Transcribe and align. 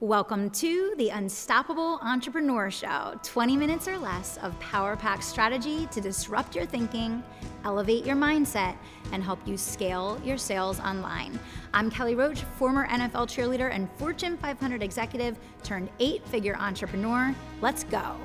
Welcome 0.00 0.50
to 0.50 0.92
the 0.98 1.08
Unstoppable 1.08 1.98
Entrepreneur 2.02 2.70
Show 2.70 3.18
20 3.22 3.56
minutes 3.56 3.88
or 3.88 3.96
less 3.96 4.36
of 4.42 4.60
power 4.60 4.94
pack 4.94 5.22
strategy 5.22 5.88
to 5.90 6.02
disrupt 6.02 6.54
your 6.54 6.66
thinking, 6.66 7.22
elevate 7.64 8.04
your 8.04 8.14
mindset, 8.14 8.76
and 9.12 9.24
help 9.24 9.38
you 9.48 9.56
scale 9.56 10.20
your 10.22 10.36
sales 10.36 10.80
online. 10.80 11.40
I'm 11.72 11.90
Kelly 11.90 12.14
Roach, 12.14 12.42
former 12.58 12.86
NFL 12.88 13.26
cheerleader 13.26 13.70
and 13.72 13.90
Fortune 13.92 14.36
500 14.36 14.82
executive 14.82 15.38
turned 15.62 15.88
eight 15.98 16.22
figure 16.28 16.56
entrepreneur. 16.56 17.34
Let's 17.62 17.84
go. 17.84 18.16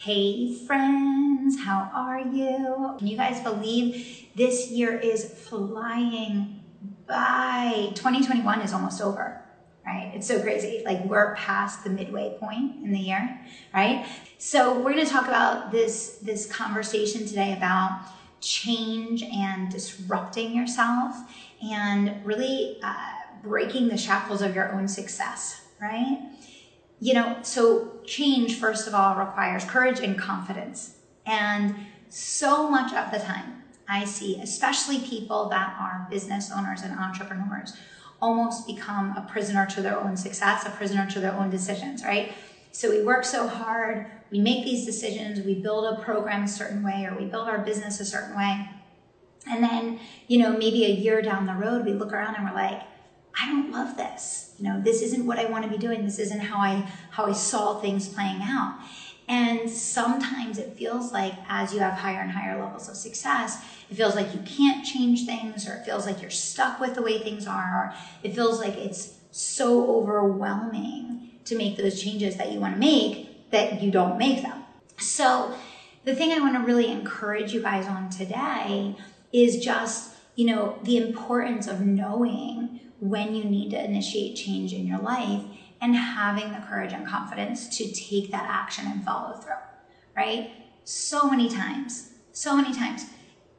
Hey 0.00 0.54
friends, 0.54 1.58
how 1.64 1.90
are 1.92 2.20
you? 2.20 2.94
Can 2.98 3.08
you 3.08 3.16
guys 3.16 3.40
believe 3.40 4.28
this 4.36 4.70
year 4.70 4.96
is 4.96 5.24
flying 5.24 6.60
by? 7.08 7.90
2021 7.96 8.60
is 8.60 8.72
almost 8.72 9.00
over, 9.02 9.42
right? 9.84 10.12
It's 10.14 10.28
so 10.28 10.40
crazy. 10.40 10.82
Like 10.84 11.04
we're 11.04 11.34
past 11.34 11.82
the 11.82 11.90
midway 11.90 12.36
point 12.38 12.84
in 12.84 12.92
the 12.92 13.00
year, 13.00 13.40
right? 13.74 14.06
So 14.38 14.78
we're 14.78 14.94
to 14.94 15.04
talk 15.04 15.26
about 15.26 15.72
this 15.72 16.18
this 16.22 16.46
conversation 16.46 17.26
today 17.26 17.52
about 17.52 18.02
change 18.40 19.24
and 19.24 19.68
disrupting 19.68 20.54
yourself 20.54 21.16
and 21.60 22.24
really 22.24 22.78
uh, 22.84 23.10
breaking 23.42 23.88
the 23.88 23.96
shackles 23.96 24.42
of 24.42 24.54
your 24.54 24.72
own 24.72 24.86
success, 24.86 25.62
right? 25.80 26.20
You 27.00 27.14
know, 27.14 27.38
so 27.42 28.00
change, 28.04 28.58
first 28.58 28.88
of 28.88 28.94
all, 28.94 29.14
requires 29.16 29.64
courage 29.64 30.00
and 30.00 30.18
confidence. 30.18 30.96
And 31.26 31.74
so 32.08 32.68
much 32.68 32.92
of 32.92 33.12
the 33.12 33.18
time, 33.18 33.62
I 33.88 34.04
see, 34.04 34.40
especially 34.40 34.98
people 34.98 35.48
that 35.50 35.76
are 35.78 36.06
business 36.10 36.50
owners 36.54 36.82
and 36.82 36.98
entrepreneurs, 36.98 37.76
almost 38.20 38.66
become 38.66 39.16
a 39.16 39.26
prisoner 39.30 39.66
to 39.66 39.80
their 39.82 39.98
own 39.98 40.16
success, 40.16 40.66
a 40.66 40.70
prisoner 40.70 41.08
to 41.10 41.20
their 41.20 41.32
own 41.32 41.50
decisions, 41.50 42.02
right? 42.02 42.32
So 42.72 42.90
we 42.90 43.02
work 43.02 43.24
so 43.24 43.46
hard, 43.46 44.06
we 44.30 44.40
make 44.40 44.64
these 44.64 44.84
decisions, 44.84 45.44
we 45.44 45.54
build 45.54 45.84
a 45.84 46.02
program 46.02 46.44
a 46.44 46.48
certain 46.48 46.82
way, 46.82 47.06
or 47.06 47.16
we 47.16 47.26
build 47.26 47.48
our 47.48 47.58
business 47.58 48.00
a 48.00 48.04
certain 48.04 48.36
way. 48.36 48.68
And 49.48 49.62
then, 49.62 50.00
you 50.26 50.38
know, 50.38 50.52
maybe 50.52 50.84
a 50.84 50.90
year 50.90 51.22
down 51.22 51.46
the 51.46 51.54
road, 51.54 51.86
we 51.86 51.92
look 51.92 52.12
around 52.12 52.34
and 52.34 52.44
we're 52.44 52.54
like, 52.54 52.82
I 53.40 53.46
don't 53.46 53.70
love 53.70 53.96
this. 53.96 54.50
You 54.58 54.64
know, 54.64 54.80
this 54.80 55.02
isn't 55.02 55.24
what 55.24 55.38
I 55.38 55.46
want 55.46 55.64
to 55.64 55.70
be 55.70 55.78
doing. 55.78 56.04
This 56.04 56.18
isn't 56.18 56.40
how 56.40 56.58
I 56.58 56.90
how 57.10 57.26
I 57.26 57.32
saw 57.32 57.78
things 57.78 58.08
playing 58.08 58.40
out. 58.42 58.78
And 59.28 59.68
sometimes 59.68 60.56
it 60.56 60.74
feels 60.76 61.12
like 61.12 61.34
as 61.48 61.74
you 61.74 61.80
have 61.80 61.94
higher 61.94 62.20
and 62.20 62.30
higher 62.30 62.58
levels 62.58 62.88
of 62.88 62.96
success, 62.96 63.62
it 63.90 63.94
feels 63.94 64.14
like 64.14 64.32
you 64.32 64.40
can't 64.40 64.84
change 64.84 65.26
things 65.26 65.68
or 65.68 65.74
it 65.74 65.84
feels 65.84 66.06
like 66.06 66.22
you're 66.22 66.30
stuck 66.30 66.80
with 66.80 66.94
the 66.94 67.02
way 67.02 67.18
things 67.18 67.46
are 67.46 67.74
or 67.74 67.94
it 68.22 68.34
feels 68.34 68.58
like 68.58 68.74
it's 68.74 69.18
so 69.30 69.96
overwhelming 69.96 71.30
to 71.44 71.56
make 71.56 71.76
those 71.76 72.02
changes 72.02 72.36
that 72.36 72.52
you 72.52 72.58
want 72.58 72.74
to 72.74 72.80
make 72.80 73.50
that 73.50 73.82
you 73.82 73.90
don't 73.90 74.18
make 74.18 74.42
them. 74.42 74.64
So, 74.98 75.54
the 76.04 76.14
thing 76.14 76.32
I 76.32 76.38
want 76.38 76.54
to 76.54 76.60
really 76.60 76.90
encourage 76.90 77.52
you 77.52 77.60
guys 77.60 77.86
on 77.86 78.08
today 78.08 78.96
is 79.32 79.62
just, 79.62 80.14
you 80.36 80.46
know, 80.46 80.78
the 80.82 80.96
importance 80.96 81.66
of 81.66 81.82
knowing 81.82 82.77
when 83.00 83.34
you 83.34 83.44
need 83.44 83.70
to 83.70 83.84
initiate 83.84 84.36
change 84.36 84.72
in 84.72 84.86
your 84.86 84.98
life 84.98 85.42
and 85.80 85.94
having 85.94 86.52
the 86.52 86.64
courage 86.68 86.92
and 86.92 87.06
confidence 87.06 87.68
to 87.78 87.90
take 87.92 88.30
that 88.30 88.46
action 88.48 88.86
and 88.86 89.04
follow 89.04 89.36
through, 89.36 89.52
right? 90.16 90.50
So 90.84 91.30
many 91.30 91.48
times, 91.48 92.10
so 92.32 92.56
many 92.56 92.74
times, 92.74 93.06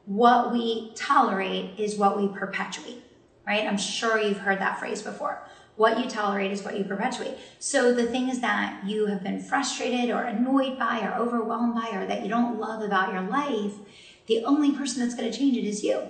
what 0.05 0.51
we 0.51 0.91
tolerate 0.95 1.79
is 1.79 1.95
what 1.95 2.19
we 2.19 2.27
perpetuate, 2.27 3.03
right? 3.45 3.65
I'm 3.65 3.77
sure 3.77 4.19
you've 4.19 4.39
heard 4.39 4.59
that 4.59 4.79
phrase 4.79 5.01
before. 5.01 5.43
What 5.75 5.99
you 5.99 6.09
tolerate 6.09 6.51
is 6.51 6.63
what 6.63 6.77
you 6.77 6.83
perpetuate. 6.83 7.37
So 7.59 7.93
the 7.93 8.05
things 8.05 8.39
that 8.39 8.81
you 8.85 9.05
have 9.05 9.23
been 9.23 9.39
frustrated 9.39 10.09
or 10.09 10.23
annoyed 10.23 10.77
by 10.77 11.01
or 11.01 11.15
overwhelmed 11.15 11.75
by 11.75 11.91
or 11.95 12.05
that 12.05 12.23
you 12.23 12.27
don't 12.27 12.59
love 12.59 12.81
about 12.81 13.13
your 13.13 13.21
life, 13.21 13.75
the 14.25 14.43
only 14.43 14.73
person 14.73 15.01
that's 15.01 15.15
going 15.15 15.31
to 15.31 15.37
change 15.37 15.55
it 15.55 15.63
is 15.63 15.83
you 15.83 16.01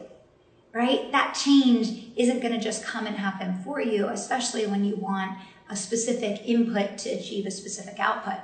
right? 0.74 1.12
That 1.12 1.34
change 1.34 2.12
isn't 2.16 2.41
going 2.41 2.53
to 2.53 2.59
just 2.59 2.84
come 2.84 3.07
and 3.07 3.16
happen 3.16 3.59
for 3.63 3.81
you, 3.81 4.07
especially 4.07 4.68
when 4.68 4.84
you 4.84 4.96
want 4.96 5.38
a 5.69 5.75
specific 5.75 6.41
input 6.46 6.97
to 7.00 7.09
achieve 7.09 7.46
a 7.46 7.52
specific 7.52 8.00
output. 8.00 8.40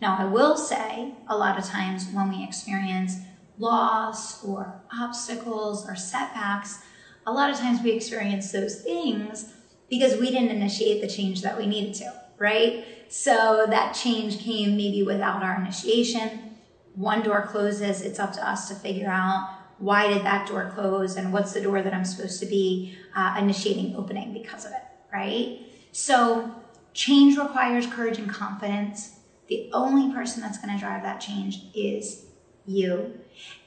Now, 0.00 0.16
I 0.18 0.24
will 0.24 0.56
say 0.56 1.14
a 1.28 1.36
lot 1.36 1.58
of 1.58 1.64
times 1.64 2.06
when 2.12 2.30
we 2.30 2.42
experience 2.42 3.16
loss 3.58 4.42
or 4.44 4.80
obstacles 4.92 5.86
or 5.88 5.94
setbacks, 5.94 6.78
a 7.26 7.32
lot 7.32 7.50
of 7.50 7.58
times 7.58 7.82
we 7.82 7.92
experience 7.92 8.50
those 8.50 8.80
things 8.82 9.52
because 9.90 10.18
we 10.18 10.30
didn't 10.30 10.50
initiate 10.50 11.02
the 11.02 11.08
change 11.08 11.42
that 11.42 11.58
we 11.58 11.66
needed 11.66 11.94
to, 11.94 12.12
right? 12.38 12.84
So 13.08 13.66
that 13.68 13.92
change 13.92 14.38
came 14.38 14.76
maybe 14.76 15.02
without 15.02 15.42
our 15.42 15.60
initiation. 15.60 16.56
One 16.94 17.22
door 17.22 17.46
closes, 17.46 18.00
it's 18.00 18.18
up 18.18 18.32
to 18.32 18.48
us 18.48 18.68
to 18.68 18.74
figure 18.74 19.08
out 19.08 19.50
why 19.80 20.06
did 20.08 20.24
that 20.24 20.46
door 20.46 20.70
close 20.74 21.16
and 21.16 21.32
what's 21.32 21.52
the 21.52 21.60
door 21.60 21.82
that 21.82 21.92
I'm 21.92 22.04
supposed 22.04 22.38
to 22.40 22.46
be 22.46 22.96
uh, 23.16 23.34
initiating 23.38 23.96
opening 23.96 24.32
because 24.32 24.64
of 24.66 24.72
it, 24.72 24.82
right? 25.12 25.60
So 25.90 26.54
change 26.92 27.36
requires 27.36 27.86
courage 27.86 28.18
and 28.18 28.30
confidence. 28.30 29.16
The 29.48 29.70
only 29.72 30.12
person 30.12 30.42
that's 30.42 30.58
going 30.58 30.72
to 30.72 30.78
drive 30.78 31.02
that 31.02 31.20
change 31.20 31.60
is 31.74 32.26
you. 32.66 33.18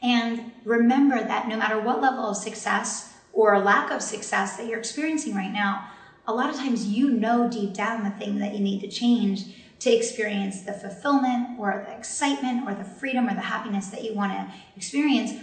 And 0.01 0.51
remember 0.63 1.21
that 1.21 1.47
no 1.47 1.57
matter 1.57 1.79
what 1.79 1.99
level 1.99 2.29
of 2.29 2.37
success 2.37 3.13
or 3.33 3.59
lack 3.59 3.89
of 3.89 4.01
success 4.03 4.55
that 4.57 4.67
you're 4.67 4.79
experiencing 4.79 5.33
right 5.33 5.51
now, 5.51 5.87
a 6.27 6.33
lot 6.33 6.49
of 6.49 6.55
times 6.55 6.85
you 6.85 7.09
know 7.09 7.49
deep 7.49 7.73
down 7.73 8.03
the 8.03 8.11
thing 8.11 8.37
that 8.37 8.53
you 8.53 8.61
need 8.61 8.81
to 8.81 8.87
change 8.87 9.45
to 9.79 9.91
experience 9.91 10.61
the 10.61 10.71
fulfillment 10.71 11.59
or 11.59 11.83
the 11.85 11.97
excitement 11.97 12.65
or 12.65 12.73
the 12.73 12.85
freedom 12.85 13.27
or 13.27 13.33
the 13.33 13.41
happiness 13.41 13.87
that 13.87 14.03
you 14.03 14.13
want 14.13 14.31
to 14.31 14.53
experience 14.77 15.33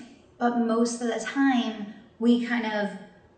but 0.41 0.59
most 0.59 1.01
of 1.01 1.07
the 1.07 1.21
time 1.21 1.95
we 2.19 2.45
kind 2.45 2.67
of 2.67 2.91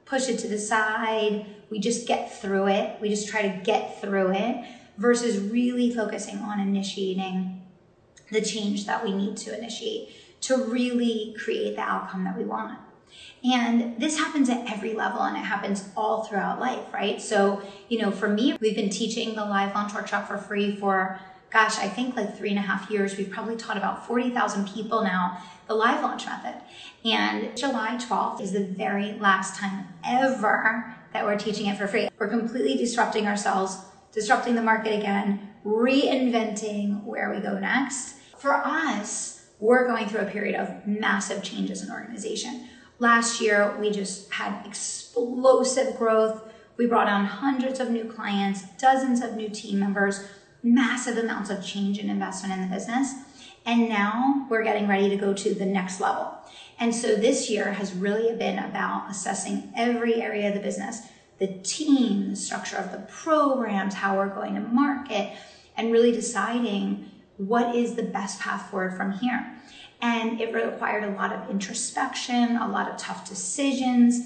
push 0.05 0.29
it 0.29 0.39
to 0.39 0.49
the 0.49 0.59
side. 0.59 1.47
We 1.71 1.79
just 1.79 2.07
get 2.07 2.39
through 2.39 2.69
it. 2.69 3.01
We 3.01 3.09
just 3.09 3.29
try 3.29 3.49
to 3.49 3.65
get 3.65 4.01
through 4.01 4.33
it 4.33 4.65
versus 4.99 5.51
really 5.51 5.91
focusing 5.95 6.39
on 6.39 6.61
initiating 6.61 7.63
the 8.31 8.43
change 8.43 8.85
that 8.87 9.03
we 9.03 9.13
need 9.13 9.37
to 9.39 9.57
initiate 9.57 10.41
to 10.43 10.57
really 10.65 11.35
create 11.43 11.77
the 11.77 11.83
outcome 11.83 12.25
that 12.25 12.37
we 12.37 12.45
want. 12.45 12.79
And 13.45 13.99
this 14.01 14.19
happens 14.19 14.49
at 14.49 14.71
every 14.71 14.93
level 14.93 15.23
and 15.23 15.37
it 15.37 15.41
happens 15.41 15.89
all 15.97 16.25
throughout 16.25 16.61
life, 16.61 16.93
right? 16.93 17.21
So, 17.21 17.63
you 17.89 17.99
know, 18.01 18.11
for 18.11 18.29
me, 18.29 18.57
we've 18.61 18.77
been 18.77 18.91
teaching 18.91 19.35
the 19.35 19.45
live 19.45 19.75
launch 19.75 19.95
workshop 19.95 20.29
for 20.29 20.37
free 20.37 20.77
for, 20.77 21.19
gosh, 21.53 21.79
I 21.79 21.89
think 21.89 22.17
like 22.17 22.37
three 22.37 22.51
and 22.51 22.59
a 22.59 22.63
half 22.63 22.91
years. 22.91 23.17
We've 23.17 23.31
probably 23.31 23.57
taught 23.57 23.77
about 23.77 24.07
40,000 24.07 24.69
people 24.69 25.03
now 25.03 25.39
the 25.69 25.75
live 25.75 26.03
launch 26.03 26.27
method. 26.27 26.55
And 27.05 27.57
July 27.57 27.97
12th 27.97 28.41
is 28.41 28.53
the 28.53 28.65
very 28.65 29.13
last 29.13 29.59
time 29.59 29.87
ever 30.05 30.95
that 31.13 31.25
we're 31.25 31.39
teaching 31.39 31.67
it 31.67 31.77
for 31.77 31.87
free. 31.87 32.09
We're 32.19 32.29
completely 32.29 32.77
disrupting 32.77 33.27
ourselves, 33.27 33.79
disrupting 34.13 34.55
the 34.55 34.63
market 34.63 34.99
again, 34.99 35.51
reinventing 35.65 37.05
where 37.05 37.31
we 37.31 37.41
go 37.41 37.59
next. 37.59 38.17
For 38.39 38.55
us, 38.55 39.47
we're 39.61 39.87
going 39.87 40.09
through 40.09 40.21
a 40.21 40.31
period 40.31 40.59
of 40.59 40.87
massive 40.87 41.43
changes 41.43 41.83
in 41.83 41.91
organization. 41.91 42.69
Last 42.99 43.41
year, 43.41 43.77
we 43.79 43.91
just 43.91 44.33
had 44.33 44.67
explosive 44.67 45.97
growth. 45.97 46.43
We 46.77 46.87
brought 46.87 47.09
on 47.09 47.27
hundreds 47.27 47.79
of 47.79 47.91
new 47.91 48.05
clients, 48.05 48.63
dozens 48.79 49.21
of 49.21 49.37
new 49.37 49.49
team 49.49 49.79
members, 49.79 50.25
massive 50.63 51.17
amounts 51.17 51.51
of 51.51 51.65
change 51.65 51.99
and 51.99 52.11
investment 52.11 52.55
in 52.55 52.61
the 52.61 52.75
business. 52.75 53.15
And 53.65 53.89
now 53.89 54.47
we're 54.51 54.65
getting 54.65 54.89
ready 54.89 55.09
to 55.09 55.17
go 55.17 55.35
to 55.35 55.55
the 55.55 55.67
next 55.67 56.01
level. 56.01 56.35
And 56.79 56.95
so 56.95 57.15
this 57.15 57.49
year 57.49 57.73
has 57.73 57.93
really 57.93 58.35
been 58.37 58.59
about 58.59 59.11
assessing 59.11 59.73
every 59.77 60.21
area 60.21 60.49
of 60.49 60.55
the 60.55 60.61
business, 60.61 61.03
the 61.39 61.47
team, 61.63 62.31
the 62.31 62.37
structure 62.37 62.77
of 62.77 62.91
the 62.91 63.07
programs, 63.09 63.95
how 63.95 64.17
we're 64.17 64.35
going 64.35 64.55
to 64.55 64.61
market, 64.61 65.33
and 65.77 65.93
really 65.93 66.13
deciding 66.13 67.11
what 67.37 67.75
is 67.75 67.95
the 67.95 68.03
best 68.03 68.41
path 68.41 68.71
forward 68.71 68.97
from 68.97 69.13
here. 69.13 69.53
And 70.01 70.41
it 70.41 70.53
required 70.53 71.05
a 71.05 71.17
lot 71.17 71.33
of 71.33 71.49
introspection, 71.49 72.57
a 72.57 72.69
lot 72.69 72.91
of 72.91 72.97
tough 72.97 73.29
decisions, 73.29 74.21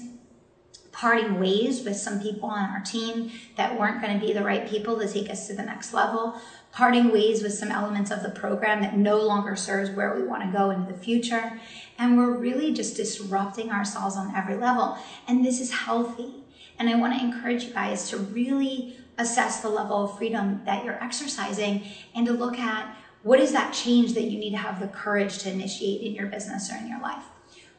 parting 0.97 1.39
ways 1.39 1.85
with 1.85 1.95
some 1.95 2.19
people 2.19 2.49
on 2.49 2.71
our 2.71 2.79
team 2.79 3.31
that 3.55 3.79
weren't 3.79 4.01
going 4.01 4.19
to 4.19 4.25
be 4.25 4.33
the 4.33 4.43
right 4.43 4.67
people 4.67 4.97
to 4.99 5.07
take 5.07 5.29
us 5.29 5.45
to 5.45 5.53
the 5.53 5.61
next 5.61 5.93
level, 5.93 6.41
parting 6.71 7.11
ways 7.11 7.43
with 7.43 7.53
some 7.53 7.69
elements 7.69 8.09
of 8.09 8.23
the 8.23 8.31
program 8.31 8.81
that 8.81 8.97
no 8.97 9.21
longer 9.21 9.55
serves 9.55 9.91
where 9.91 10.15
we 10.15 10.23
want 10.23 10.41
to 10.41 10.57
go 10.57 10.71
into 10.71 10.91
the 10.91 10.97
future. 10.97 11.59
And 11.99 12.17
we're 12.17 12.35
really 12.35 12.73
just 12.73 12.95
disrupting 12.95 13.69
ourselves 13.69 14.17
on 14.17 14.35
every 14.35 14.55
level. 14.55 14.97
And 15.27 15.45
this 15.45 15.61
is 15.61 15.71
healthy. 15.71 16.43
And 16.79 16.89
I 16.89 16.95
want 16.95 17.13
to 17.13 17.23
encourage 17.23 17.65
you 17.65 17.73
guys 17.73 18.09
to 18.09 18.17
really 18.17 18.97
assess 19.19 19.61
the 19.61 19.69
level 19.69 20.05
of 20.05 20.17
freedom 20.17 20.61
that 20.65 20.83
you're 20.83 21.03
exercising 21.03 21.83
and 22.15 22.25
to 22.25 22.33
look 22.33 22.57
at 22.57 22.97
what 23.21 23.39
is 23.39 23.51
that 23.51 23.71
change 23.71 24.15
that 24.15 24.23
you 24.23 24.39
need 24.39 24.51
to 24.51 24.57
have 24.57 24.79
the 24.79 24.87
courage 24.87 25.37
to 25.39 25.51
initiate 25.51 26.01
in 26.01 26.13
your 26.13 26.25
business 26.25 26.71
or 26.71 26.77
in 26.77 26.87
your 26.87 27.01
life. 27.01 27.25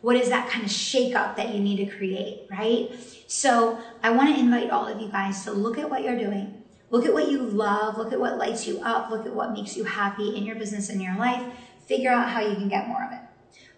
What 0.00 0.16
is 0.16 0.28
that 0.28 0.48
kind 0.48 0.64
of 0.64 0.70
shakeup 0.70 1.36
that 1.36 1.54
you 1.54 1.60
need 1.60 1.76
to 1.76 1.96
create, 1.96 2.46
right? 2.50 2.90
So 3.26 3.78
I 4.02 4.10
want 4.10 4.34
to 4.34 4.40
invite 4.40 4.70
all 4.70 4.86
of 4.86 5.00
you 5.00 5.08
guys 5.08 5.44
to 5.44 5.52
look 5.52 5.76
at 5.78 5.90
what 5.90 6.02
you're 6.02 6.18
doing. 6.18 6.62
Look 6.90 7.04
at 7.04 7.12
what 7.12 7.30
you 7.30 7.42
love. 7.42 7.98
Look 7.98 8.12
at 8.12 8.20
what 8.20 8.38
lights 8.38 8.66
you 8.66 8.80
up. 8.80 9.10
Look 9.10 9.26
at 9.26 9.34
what 9.34 9.52
makes 9.52 9.76
you 9.76 9.84
happy 9.84 10.36
in 10.36 10.44
your 10.44 10.56
business 10.56 10.88
and 10.88 11.02
your 11.02 11.16
life. 11.16 11.42
Figure 11.86 12.10
out 12.10 12.30
how 12.30 12.40
you 12.40 12.54
can 12.54 12.68
get 12.68 12.86
more 12.86 13.04
of 13.04 13.12
it. 13.12 13.18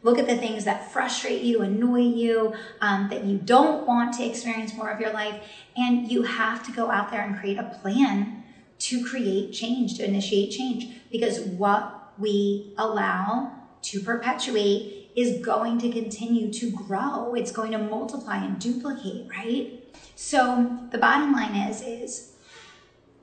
Look 0.02 0.18
at 0.18 0.26
the 0.26 0.36
things 0.36 0.64
that 0.64 0.90
frustrate 0.92 1.42
you, 1.42 1.60
annoy 1.62 2.00
you, 2.00 2.54
um, 2.80 3.08
that 3.10 3.24
you 3.24 3.36
don't 3.38 3.86
want 3.86 4.14
to 4.14 4.24
experience 4.24 4.74
more 4.74 4.90
of 4.90 5.00
your 5.00 5.12
life. 5.12 5.42
And 5.76 6.10
you 6.10 6.22
have 6.22 6.64
to 6.66 6.72
go 6.72 6.90
out 6.90 7.10
there 7.10 7.22
and 7.22 7.38
create 7.38 7.58
a 7.58 7.78
plan 7.82 8.44
to 8.80 9.04
create 9.04 9.52
change, 9.52 9.96
to 9.98 10.04
initiate 10.04 10.52
change. 10.52 10.88
Because 11.10 11.40
what 11.40 12.12
we 12.18 12.72
allow 12.78 13.52
to 13.82 14.00
perpetuate 14.00 14.99
is 15.20 15.44
going 15.44 15.78
to 15.78 15.90
continue 15.90 16.52
to 16.52 16.70
grow. 16.70 17.34
It's 17.34 17.52
going 17.52 17.72
to 17.72 17.78
multiply 17.78 18.36
and 18.36 18.58
duplicate, 18.58 19.28
right? 19.28 19.84
So 20.14 20.78
the 20.90 20.98
bottom 20.98 21.32
line 21.32 21.54
is, 21.54 21.82
is 21.82 22.32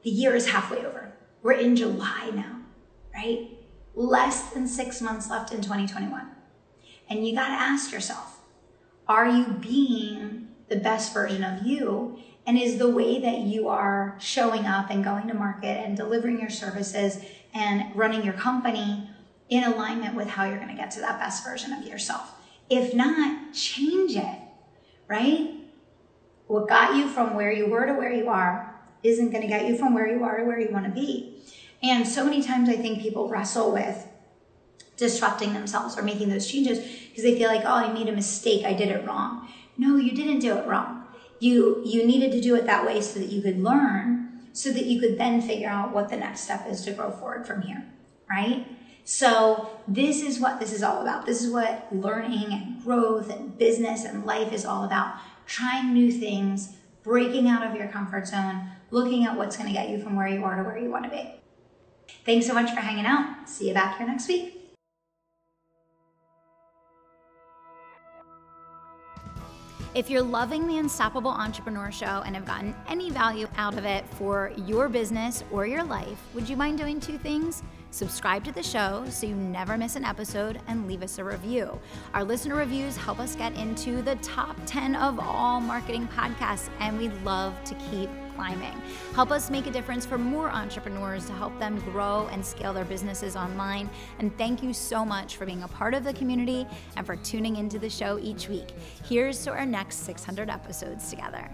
the 0.03 0.09
year 0.09 0.35
is 0.35 0.49
halfway 0.49 0.85
over. 0.85 1.13
We're 1.41 1.53
in 1.53 1.75
July 1.75 2.31
now, 2.33 2.61
right? 3.13 3.49
Less 3.95 4.51
than 4.51 4.67
six 4.67 5.01
months 5.01 5.29
left 5.29 5.51
in 5.51 5.61
2021. 5.61 6.29
And 7.09 7.27
you 7.27 7.35
got 7.35 7.47
to 7.47 7.53
ask 7.53 7.91
yourself, 7.91 8.39
are 9.07 9.27
you 9.27 9.45
being 9.45 10.49
the 10.67 10.75
best 10.75 11.13
version 11.13 11.43
of 11.43 11.65
you? 11.65 12.19
And 12.45 12.57
is 12.57 12.77
the 12.77 12.89
way 12.89 13.19
that 13.19 13.39
you 13.39 13.67
are 13.67 14.15
showing 14.19 14.65
up 14.65 14.89
and 14.89 15.03
going 15.03 15.27
to 15.27 15.33
market 15.33 15.83
and 15.85 15.97
delivering 15.97 16.39
your 16.39 16.49
services 16.49 17.19
and 17.53 17.93
running 17.95 18.23
your 18.23 18.33
company 18.33 19.09
in 19.49 19.63
alignment 19.63 20.15
with 20.15 20.27
how 20.27 20.45
you're 20.45 20.57
going 20.57 20.69
to 20.69 20.75
get 20.75 20.91
to 20.91 20.99
that 21.01 21.19
best 21.19 21.43
version 21.43 21.73
of 21.73 21.87
yourself? 21.87 22.33
If 22.69 22.93
not, 22.93 23.53
change 23.53 24.15
it, 24.15 24.39
right? 25.07 25.55
What 26.47 26.67
got 26.67 26.95
you 26.95 27.07
from 27.07 27.35
where 27.35 27.51
you 27.51 27.67
were 27.67 27.85
to 27.85 27.93
where 27.93 28.13
you 28.13 28.29
are 28.29 28.75
isn't 29.03 29.31
going 29.31 29.41
to 29.41 29.47
get 29.47 29.67
you 29.67 29.77
from 29.77 29.93
where 29.93 30.07
you 30.07 30.23
are 30.23 30.37
to 30.37 30.45
where 30.45 30.59
you 30.59 30.69
want 30.71 30.85
to 30.85 30.91
be. 30.91 31.41
And 31.81 32.07
so 32.07 32.23
many 32.23 32.41
times 32.41 32.69
I 32.69 32.75
think 32.75 33.01
people 33.01 33.29
wrestle 33.29 33.71
with 33.71 34.07
disrupting 34.97 35.53
themselves 35.53 35.97
or 35.97 36.01
making 36.01 36.29
those 36.29 36.47
changes 36.47 36.79
because 36.79 37.23
they 37.23 37.37
feel 37.37 37.49
like, 37.49 37.63
oh, 37.63 37.73
I 37.73 37.93
made 37.93 38.09
a 38.09 38.13
mistake, 38.13 38.65
I 38.65 38.73
did 38.73 38.89
it 38.89 39.05
wrong. 39.05 39.47
No, 39.77 39.95
you 39.95 40.13
didn't 40.13 40.39
do 40.39 40.57
it 40.57 40.65
wrong. 40.65 41.05
You 41.39 41.83
you 41.85 42.03
needed 42.03 42.31
to 42.31 42.41
do 42.41 42.55
it 42.55 42.65
that 42.65 42.85
way 42.85 42.99
so 42.99 43.19
that 43.19 43.29
you 43.29 43.43
could 43.43 43.61
learn, 43.61 44.39
so 44.53 44.71
that 44.71 44.85
you 44.85 44.99
could 44.99 45.19
then 45.19 45.39
figure 45.39 45.69
out 45.69 45.93
what 45.93 46.09
the 46.09 46.17
next 46.17 46.41
step 46.41 46.65
is 46.67 46.81
to 46.85 46.91
grow 46.91 47.11
forward 47.11 47.45
from 47.45 47.61
here, 47.61 47.85
right? 48.27 48.65
So 49.09 49.69
this 49.87 50.21
is 50.21 50.37
what 50.37 50.59
this 50.59 50.73
is 50.73 50.83
all 50.83 51.01
about. 51.01 51.25
This 51.25 51.41
is 51.41 51.49
what 51.49 51.87
learning 51.93 52.51
and 52.51 52.83
growth 52.83 53.29
and 53.29 53.57
business 53.57 54.03
and 54.03 54.25
life 54.25 54.51
is 54.51 54.65
all 54.65 54.83
about. 54.83 55.15
Trying 55.45 55.93
new 55.93 56.11
things, 56.11 56.75
breaking 57.03 57.47
out 57.47 57.65
of 57.65 57.73
your 57.73 57.87
comfort 57.87 58.27
zone, 58.27 58.69
looking 58.91 59.23
at 59.23 59.37
what's 59.37 59.55
going 59.55 59.69
to 59.69 59.73
get 59.73 59.87
you 59.87 59.97
from 59.97 60.17
where 60.17 60.27
you 60.27 60.43
are 60.43 60.57
to 60.57 60.63
where 60.63 60.77
you 60.77 60.91
want 60.91 61.05
to 61.05 61.09
be. 61.09 61.33
Thanks 62.25 62.47
so 62.47 62.53
much 62.53 62.69
for 62.71 62.81
hanging 62.81 63.05
out. 63.05 63.47
See 63.47 63.69
you 63.69 63.73
back 63.73 63.97
here 63.97 64.05
next 64.05 64.27
week. 64.27 64.75
If 69.95 70.09
you're 70.09 70.21
loving 70.21 70.67
the 70.67 70.79
Unstoppable 70.79 71.31
Entrepreneur 71.31 71.93
Show 71.93 72.23
and 72.25 72.35
have 72.35 72.45
gotten 72.45 72.75
any 72.89 73.09
value 73.09 73.47
out 73.55 73.77
of 73.77 73.85
it 73.85 74.05
for 74.15 74.51
your 74.65 74.89
business 74.89 75.45
or 75.49 75.65
your 75.65 75.85
life, 75.85 76.21
would 76.33 76.49
you 76.49 76.57
mind 76.57 76.77
doing 76.77 76.99
two 76.99 77.17
things? 77.17 77.63
Subscribe 77.91 78.43
to 78.43 78.51
the 78.51 78.63
show 78.63 79.05
so 79.09 79.25
you 79.27 79.35
never 79.35 79.77
miss 79.77 79.95
an 79.95 80.05
episode 80.05 80.59
and 80.67 80.87
leave 80.87 81.01
us 81.01 81.17
a 81.17 81.23
review. 81.23 81.79
Our 82.13 82.23
listener 82.23 82.55
reviews 82.55 82.97
help 82.97 83.19
us 83.19 83.35
get 83.35 83.55
into 83.55 84.01
the 84.01 84.15
top 84.17 84.57
10 84.65 84.95
of 84.95 85.19
all 85.19 85.61
marketing 85.61 86.07
podcasts, 86.07 86.69
and 86.79 86.97
we 86.97 87.09
love 87.23 87.53
to 87.63 87.75
keep 87.89 88.09
climbing. 88.35 88.79
Help 89.15 89.31
us 89.31 89.49
make 89.49 89.65
a 89.65 89.71
difference 89.71 90.05
for 90.05 90.17
more 90.17 90.49
entrepreneurs 90.51 91.25
to 91.25 91.33
help 91.33 91.57
them 91.59 91.79
grow 91.79 92.29
and 92.31 92.45
scale 92.45 92.71
their 92.71 92.85
businesses 92.85 93.35
online. 93.35 93.89
And 94.19 94.37
thank 94.37 94.61
you 94.61 94.73
so 94.73 95.03
much 95.03 95.37
for 95.37 95.45
being 95.45 95.63
a 95.63 95.67
part 95.67 95.95
of 95.95 96.03
the 96.03 96.13
community 96.13 96.67
and 96.95 97.05
for 97.05 97.15
tuning 97.15 97.55
into 97.55 97.79
the 97.79 97.89
show 97.89 98.19
each 98.19 98.47
week. 98.47 98.73
Here's 99.05 99.43
to 99.45 99.51
our 99.51 99.65
next 99.65 100.05
600 100.05 100.51
episodes 100.51 101.09
together. 101.09 101.49